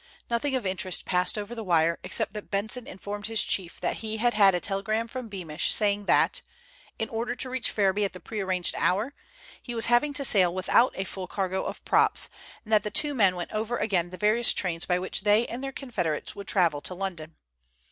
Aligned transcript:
Nothing 0.31 0.55
of 0.55 0.65
interest 0.65 1.05
passed 1.05 1.37
over 1.37 1.53
the 1.53 1.63
wire, 1.63 1.99
except 2.03 2.33
that 2.33 2.49
Benson 2.49 2.87
informed 2.87 3.27
his 3.27 3.43
chief 3.43 3.79
that 3.81 3.97
he 3.97 4.17
had 4.17 4.33
had 4.33 4.55
a 4.55 4.59
telegram 4.59 5.07
from 5.07 5.29
Beamish 5.29 5.71
saying 5.71 6.05
that, 6.05 6.41
in 6.97 7.07
order 7.09 7.35
to 7.35 7.49
reach 7.51 7.69
Ferriby 7.69 8.03
at 8.03 8.13
the 8.13 8.19
prearranged 8.19 8.73
hour, 8.79 9.13
he 9.61 9.75
was 9.75 9.85
having 9.93 10.11
to 10.15 10.25
sail 10.25 10.51
without 10.51 10.91
a 10.95 11.03
full 11.03 11.27
cargo 11.27 11.63
of 11.65 11.85
props, 11.85 12.29
and 12.63 12.73
that 12.73 12.81
the 12.81 12.89
two 12.89 13.13
men 13.13 13.35
went 13.35 13.51
over 13.51 13.77
again 13.77 14.09
the 14.09 14.17
various 14.17 14.53
trains 14.53 14.87
by 14.87 14.97
which 14.97 15.21
they 15.21 15.45
and 15.45 15.63
their 15.63 15.71
confederates 15.71 16.35
would 16.35 16.47
travel 16.47 16.81
to 16.81 16.95
London. 16.95 17.35